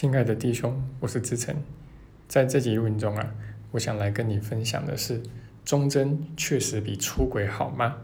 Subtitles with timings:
[0.00, 1.54] 亲爱的弟兄，我是志成，
[2.26, 3.34] 在这集录音中啊，
[3.72, 5.22] 我想来跟你分享的是，
[5.62, 7.98] 忠贞确实比出轨好吗？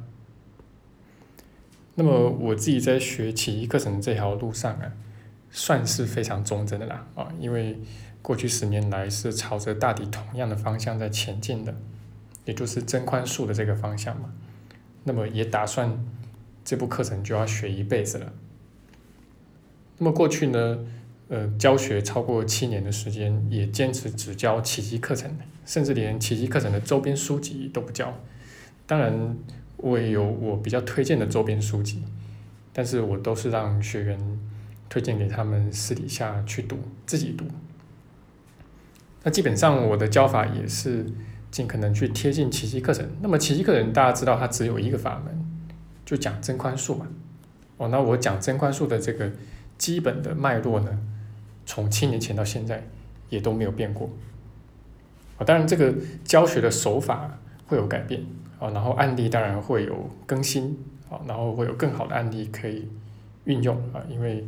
[1.94, 4.92] 那么我自己在学奇艺课程这条路上啊，
[5.50, 7.80] 算是非常忠贞的啦啊，因为
[8.20, 11.74] 过去十年来是朝着大体同样的方向在前进的，
[12.44, 14.34] 也就是增宽恕的这个方向嘛。
[15.04, 15.98] 那么也打算
[16.62, 18.34] 这部课程就要学一辈子了。
[19.96, 20.86] 那么过去呢？
[21.28, 25.28] 呃，教学超过七年的时间，也坚持只教奇迹课程，
[25.64, 28.16] 甚至连奇迹课程的周边书籍都不教。
[28.86, 29.36] 当然，
[29.76, 32.04] 我也有我比较推荐的周边书籍，
[32.72, 34.38] 但是我都是让学员
[34.88, 37.44] 推荐给他们私底下去读，自己读。
[39.24, 41.04] 那基本上我的教法也是
[41.50, 43.04] 尽可能去贴近奇迹课程。
[43.20, 45.44] 那么奇迹课程大家知道它只有一个法门，
[46.04, 47.08] 就讲真宽恕嘛。
[47.78, 49.32] 哦，那我讲真宽恕的这个
[49.76, 50.96] 基本的脉络呢？
[51.66, 52.82] 从七年前到现在，
[53.28, 54.08] 也都没有变过。
[55.36, 55.92] 啊，当然这个
[56.24, 58.24] 教学的手法会有改变
[58.58, 60.78] 啊，然后案例当然会有更新
[61.10, 62.88] 啊，然后会有更好的案例可以
[63.44, 64.42] 运用啊，因为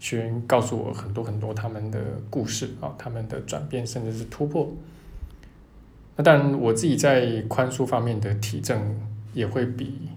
[0.00, 4.72] 学员告诉我很多很多他们的故事啊，他们的转变甚至是突破。
[6.16, 8.80] 那当然我自己在宽恕方面的体证
[9.34, 10.08] 也会比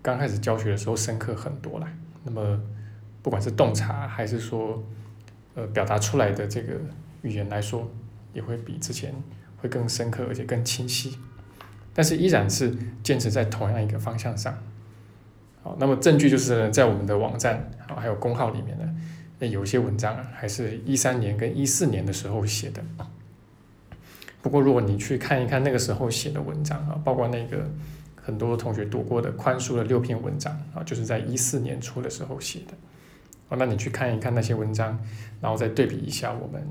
[0.00, 1.92] 刚开始教学的时候深刻很多啦。
[2.24, 2.58] 那么
[3.20, 4.82] 不管是洞察还是说。
[5.58, 6.74] 呃，表达出来的这个
[7.22, 7.90] 语言来说，
[8.32, 9.12] 也会比之前
[9.56, 11.18] 会更深刻，而且更清晰。
[11.92, 14.56] 但是依然是坚持在同样一个方向上。
[15.64, 18.88] 好，那么证据就是在我们的网站啊，还有公号里面呢，
[19.40, 22.80] 那有一些文章，还是一三年跟一四年的时候写的。
[24.40, 27.68] 不过如果你去看一看那个时候写的文章啊，包括那个
[28.14, 32.74] 很多同学读过的宽恕的六篇文章啊，就是在一四年初的时候写的。
[33.48, 34.98] 哦，那你去看一看那些文章，
[35.40, 36.62] 然后再对比一下我们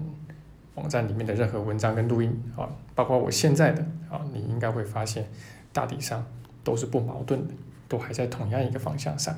[0.76, 5.28] 网站里面的任何文章跟录音啊，包括我现在的啊，你应该会发现
[5.74, 6.24] 大体上
[6.64, 7.54] 都是不矛盾的，
[7.88, 9.36] 都还在同样一个方向上。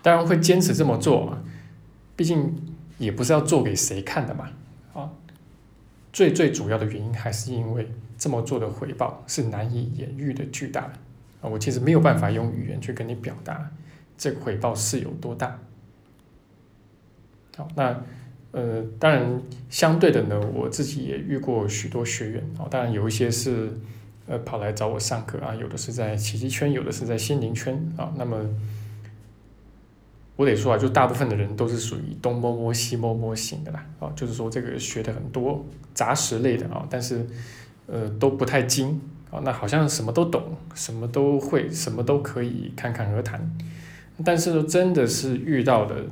[0.00, 1.42] 当然会坚持这么做啊，
[2.16, 4.50] 毕竟也不是要做给谁看的嘛
[4.94, 5.10] 啊。
[6.12, 10.90] 最最主要的原因还是因为这么做的回报是难以言喻的巨大
[11.42, 13.70] 啊，我其实没有办法用语言去跟你表达。
[14.22, 15.58] 这个回报是有多大？
[17.56, 18.00] 好，那
[18.52, 23.76] 呃，当然相对的呢，我自己也遇过许多学员哦，当然有一些是
[24.28, 28.14] 呃跑来找我上课啊，有的是在奇迹圈，有的是在心灵圈啊。
[28.16, 28.48] 那么
[30.36, 37.26] 我得说啊，就大部分的人都是属于东摸摸西摸摸型的啦，啊，就是说这个学的很多杂食类的啊，但是
[37.88, 39.00] 呃都不太精
[39.32, 43.52] 啊，那好像什么都懂，什么都会，什么都可以侃侃而谈。
[44.24, 46.04] 但是真的是遇到的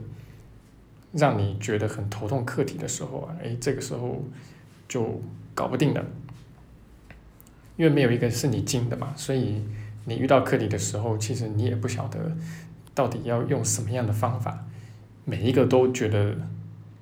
[1.12, 4.24] 让你觉得很头痛课题的时候啊，哎，这个时候
[4.88, 5.20] 就
[5.54, 6.04] 搞不定了，
[7.76, 9.62] 因为没有一个是你精的嘛，所以
[10.04, 12.36] 你遇到课题的时候，其实你也不晓得
[12.94, 14.66] 到底要用什么样的方法，
[15.24, 16.36] 每一个都觉得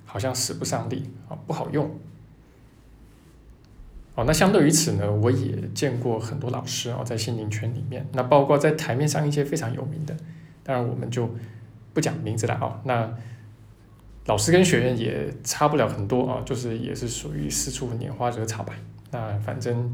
[0.06, 1.90] 好像使不上力啊，不好用。
[4.14, 10.16] 哦，那相对于此呢，我也见过很多老师哦，在心灵圈里面，那包括在台面上一些非常有名的。
[10.68, 11.26] 当然，我们就
[11.94, 12.78] 不讲名字了啊。
[12.84, 13.10] 那
[14.26, 18.74] 老师跟学员也差不了很多啊，就是也是属于四处拈花惹草吧。
[19.10, 19.90] 那反正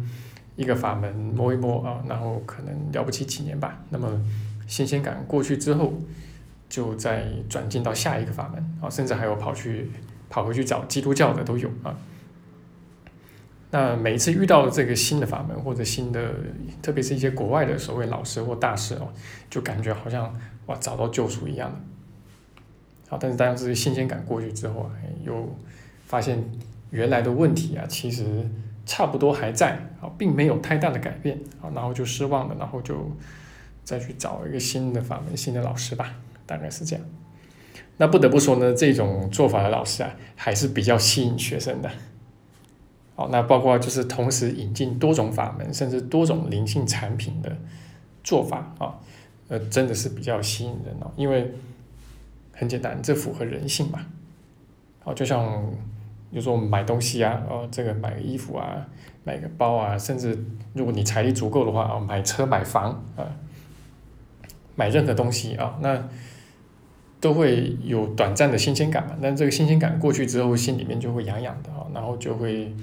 [0.57, 3.79] 一个法门摸一摸啊，然后可能了不起几年吧。
[3.91, 4.21] 那么
[4.67, 5.93] 新鲜感过去之后，
[6.69, 9.89] 就再转进到下一个法门啊，甚至还有跑去
[10.29, 11.97] 跑回去找基督教的都有啊。
[13.75, 16.33] 那每一次遇到这个新的法门或者新的，
[16.81, 19.09] 特别是一些国外的所谓老师或大师哦，
[19.51, 20.33] 就感觉好像
[20.67, 21.77] 哇找到救赎一样的。
[23.09, 24.93] 好，但是当这个新鲜感过去之后啊，
[25.25, 25.53] 又
[26.07, 26.41] 发现
[26.91, 28.49] 原来的问题啊，其实
[28.87, 33.11] 差不多还在啊，并没有太大的改变啊，然后就失望了，然后就
[33.83, 36.15] 再去找一个新的法门、新的老师吧，
[36.47, 37.05] 大概是这样。
[37.97, 41.91] 那不得不说呢，这种做法的老师啊，还是比较吸引学生的。
[43.17, 47.57] 好，那包括就是同时引进多种法门，甚至多种灵性产品的
[48.25, 48.99] 做法啊，
[49.47, 51.09] 呃，真的是比较吸引人哦。
[51.15, 51.53] 因为
[52.53, 54.01] 很简单，这符合人性嘛。
[54.99, 55.65] 好，就像
[56.33, 58.85] 比如说我们买东西啊，哦，这个买个衣服啊，
[59.23, 60.37] 买个包啊，甚至
[60.73, 63.25] 如果你财力足够的话啊，买车买房啊，
[64.75, 66.09] 买任何东西啊，那
[67.21, 69.17] 都会有短暂的新鲜感嘛。
[69.23, 72.75] 但这个新鲜感过去之后，心里面就会痒痒的啊，然后就会。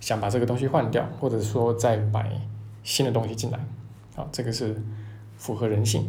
[0.00, 2.30] 想把这个东西换掉，或者说再买
[2.82, 3.58] 新的东西进来，
[4.14, 4.80] 好，这个是
[5.36, 6.08] 符合人性，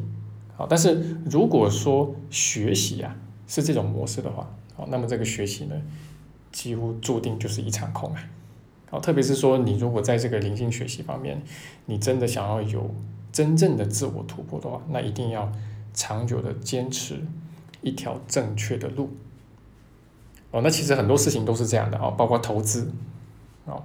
[0.56, 3.16] 好，但是如果说学习啊
[3.48, 5.76] 是这种模式的话，好，那么这个学习呢，
[6.52, 8.24] 几乎注定就是一场空啊。
[8.92, 11.42] 好，特别是说你如果在这个灵性学习方面，
[11.86, 12.94] 你真的想要有
[13.32, 15.52] 真正的自我突破的话，那一定要
[15.94, 17.22] 长久的坚持
[17.82, 19.12] 一条正确的路。
[20.52, 22.92] 哦，那其实很多事情都是这样的哦，包括投资，
[23.70, 23.84] 哦，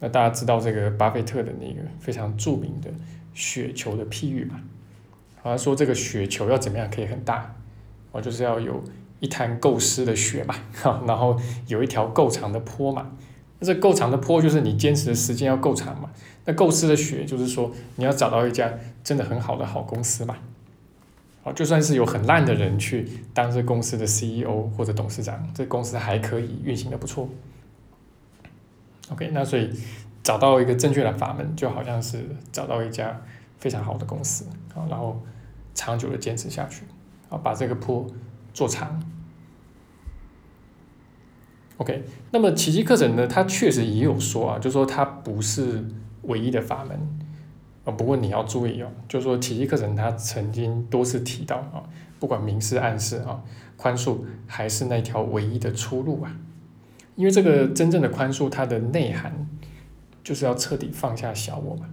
[0.00, 2.90] 那大家知道这个巴菲特的那个非常著名的
[3.34, 4.60] 雪球的譬喻嘛？
[5.42, 7.54] 好像说这个雪球要怎么样可以很大？
[8.12, 8.84] 哦，就是要有
[9.20, 10.54] 一滩够湿的雪嘛，
[11.06, 11.36] 然后
[11.66, 13.10] 有一条够长的坡嘛。
[13.58, 16.10] 那这够长的坡就是你坚持的时间要够长嘛。
[16.44, 18.72] 那够湿的雪就是说你要找到一家
[19.04, 20.36] 真的很好的好公司嘛。
[21.44, 27.28] 好，就算是有很烂的人去当这公司的 CEO 或者董事长，这公司还可以运行的不错。
[29.12, 29.70] OK，那所以
[30.22, 33.20] 找到一个正确的法门，就好像是找到一家
[33.58, 35.20] 非常好的公司啊，然后
[35.74, 36.84] 长久的坚持下去
[37.28, 38.06] 啊，把这个坡
[38.54, 39.02] 做长。
[41.78, 45.84] OK，那么奇迹课程呢，它确实也有说啊，就说它不是
[46.22, 46.98] 唯一的法门。
[47.84, 51.82] 啊，不过你要注意哦，就说奇迹课程它曾经多次提到啊，
[52.20, 53.42] 不管明示暗示啊，
[53.76, 56.30] 宽恕还是那条唯一的出路啊，
[57.14, 59.46] 因为这个真正的宽恕它的内涵
[60.24, 61.86] 就是要彻底放下小我嘛，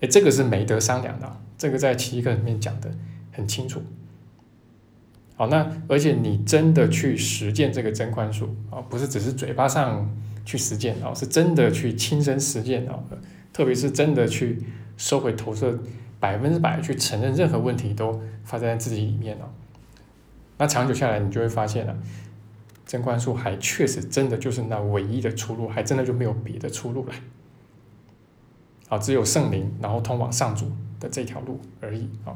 [0.00, 2.90] 哎，这个是没得商量的，这个在奇迹课里面讲的
[3.32, 3.82] 很清楚。
[5.36, 10.08] 好，那而且你真的去实践这个真宽恕啊，不是只是嘴巴上
[10.44, 12.98] 去实践啊，是真的去亲身实践啊，
[13.52, 14.62] 特别是真的去。
[15.00, 15.78] 收回投射，
[16.18, 19.48] 百分之百去承认任何问题都发生在自己里面了。
[20.56, 21.96] 那长久下来，你就会发现了，
[22.88, 27.14] 真观术还确实真的就是那唯一的出路，还真的就没有别的出路了。
[28.88, 32.34] 啊，只有圣灵，然后通往上主的这条路而已啊，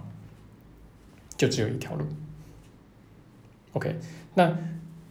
[1.37, 2.05] 就只有一条路。
[3.73, 3.99] OK，
[4.35, 4.57] 那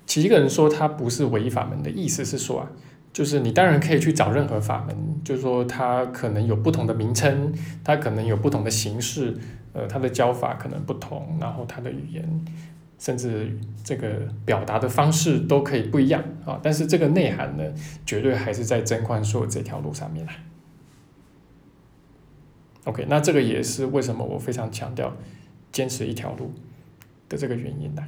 [0.06, 2.72] 其一个人说他不是唯一法门的意思是说啊。
[3.14, 7.54] 就是你当然可以去找任何法门，就是说它可能有不同的名称，
[7.84, 9.38] 它可能有不同的形式，
[9.74, 12.46] 呃，它的教法可能不同，然后它的语言，
[13.02, 16.60] 甚至这个表达的方式都可以不一样啊。
[16.62, 17.64] 但是这个内涵呢，
[18.06, 20.36] 绝对还是在真宽恕这条路上面来。
[22.84, 25.18] OK，那这个也是为什么我非常强调
[25.72, 26.54] 坚持一条路
[27.28, 28.04] 的这个原因呢？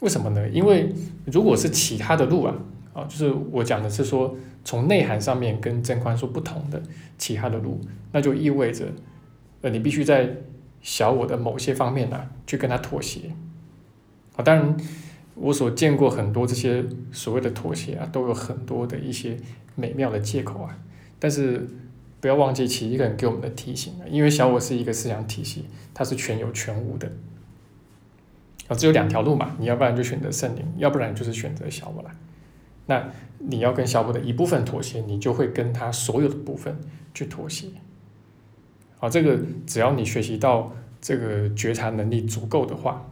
[0.00, 0.48] 为什么呢？
[0.48, 0.92] 因为
[1.26, 2.56] 如果是其他的路啊。
[2.94, 4.36] 啊，就是我讲的是说，
[4.66, 6.82] 从内涵上面跟真宽恕不同的
[7.16, 7.80] 其他的路，
[8.12, 8.84] 那就意味着，
[9.62, 10.28] 呃，你必须在
[10.82, 13.30] 小我的某些方面呢，去跟他妥协。
[14.36, 14.76] 啊，当然，
[15.34, 19.36] 我所见过很多这些所谓的妥协啊，都有很多的一些
[19.74, 20.78] 美妙的借口啊。
[21.18, 21.66] 但是
[22.20, 27.10] 不要忘记其一个人给我们的提醒啊，因为小我是一个思想体系，它是全有全无的。
[28.68, 32.10] 啊，只有两条路嘛，你要不然就选择圣灵，要不然就是选择小我了。
[32.86, 36.76] 那你要跟小我的一部分妥协，你就会跟他所有的部分
[37.12, 37.68] 去妥协。
[38.98, 43.08] 好，这个只要你学习到这个觉察能力足够的话，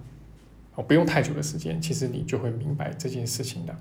[0.82, 3.77] 不用太久的时间，其实你就会明白这件事情的。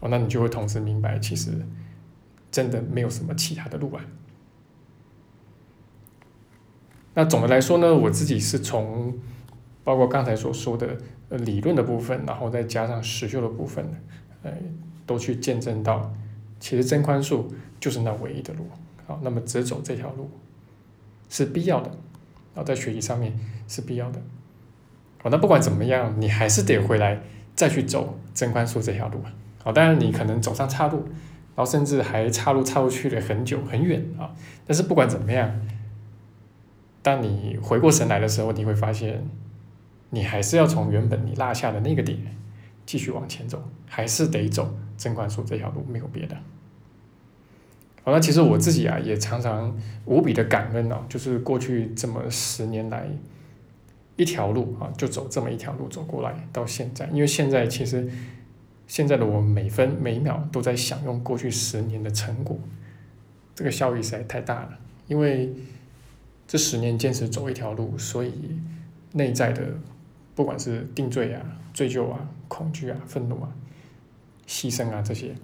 [0.00, 1.50] 哦，那你就会同时明白，其实
[2.50, 4.04] 真的没有什么其他的路啊。
[7.14, 9.18] 那总的来说呢，我自己是从
[9.84, 10.98] 包括刚才所说的
[11.30, 13.84] 理论的部分，然后再加上实修的部分，
[14.42, 14.52] 呃。
[15.06, 16.12] 都去见证到，
[16.58, 17.44] 其实真宽恕
[17.78, 18.66] 就是那唯一的路。
[19.06, 20.28] 好，那么只走这条路
[21.28, 21.88] 是必要的，
[22.52, 24.20] 然后在学习上面是必要的。
[25.26, 27.20] 好，那不管怎么样，你还是得回来
[27.56, 29.20] 再去走真宽恕这条路。
[29.60, 30.98] 好，当然你可能走上岔路，
[31.56, 34.30] 然后甚至还岔路岔路去了很久很远啊。
[34.64, 35.52] 但是不管怎么样，
[37.02, 39.20] 当你回过神来的时候，你会发现，
[40.10, 42.16] 你还是要从原本你落下的那个点
[42.86, 44.78] 继续往前走，还是得走。
[44.96, 46.36] 真观术这条路没有别的。
[48.04, 53.08] 好，那其实我自己啊也常常无比的感恩哦，就是过去这么十年来
[54.16, 58.08] 一条路啊，就走这么一条路走过来到现在，因为现在其实
[58.86, 62.58] 现在的我每分每秒都在享用过去十年的成果，
[63.54, 64.78] 这个效益实在太大了。
[65.06, 65.52] 因为
[66.48, 68.32] 这十年坚持走一条路，所以
[69.12, 69.62] 内在的
[70.34, 71.42] 不管是定罪啊、
[71.74, 72.18] 罪疚啊、
[72.48, 73.52] 恐惧啊、愤怒啊。
[74.46, 75.34] 牺牲啊，这些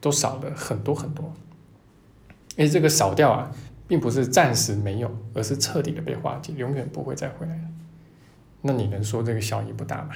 [0.00, 1.32] 都少了很多很多。
[2.56, 3.54] 因为这个少掉啊，
[3.86, 7.62] 并不是暂时没有，而是彻底的被化解，永远不会再回来了。
[8.62, 10.14] 那你能说这个效益不大吗？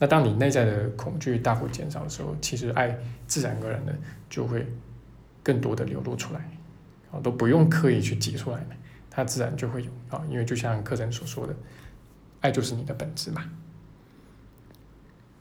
[0.00, 3.94] 那当你内在的恐惧大幅减少的时候，其实爱自然而然的
[4.28, 4.66] 就会
[5.42, 6.40] 更多的流露出来，
[7.12, 8.66] 啊，都不用刻意去挤出来，
[9.08, 10.20] 它自然就会有啊。
[10.28, 11.54] 因为就像课程所说的，
[12.40, 13.44] 爱就是你的本质嘛。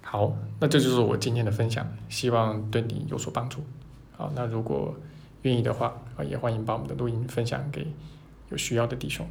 [0.04, 3.64] 好，那这就是我今天的分享，希望对你有所帮助。
[4.12, 4.96] 好，那如果
[5.42, 7.88] 愿意的话，啊，也欢迎把我们的录音分享给
[8.50, 9.28] 有需要的弟兄。